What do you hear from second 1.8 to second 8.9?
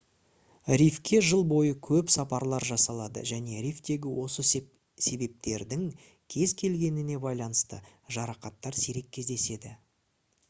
көп сапарлар жасалады және рифтегі осы себептердің кез келгеніне байланысты жарақаттар